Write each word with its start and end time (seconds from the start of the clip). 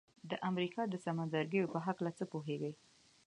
د 0.29 0.31
امریکا 0.49 0.81
د 0.89 0.95
سمندرګیو 1.05 1.71
په 1.73 1.79
هکله 1.85 2.11
څه 2.17 2.23
پوهیږئ؟ 2.31 2.73